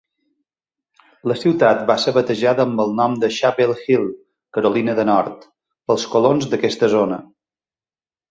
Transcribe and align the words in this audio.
La 1.31 1.35
ciutat 1.41 1.83
va 1.89 1.97
ser 2.03 2.13
batejada 2.15 2.63
amb 2.69 2.81
el 2.85 2.95
nom 3.01 3.17
de 3.23 3.29
Chapel 3.35 3.75
Hill, 3.83 4.07
Carolina 4.59 4.97
de 5.01 5.05
Nord, 5.11 5.45
pels 5.91 6.07
colons 6.15 6.49
d'aquesta 6.55 6.91
zona. 6.97 7.21